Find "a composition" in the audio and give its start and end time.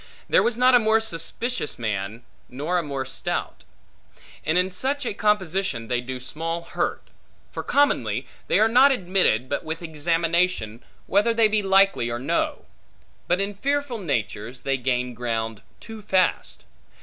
5.05-5.89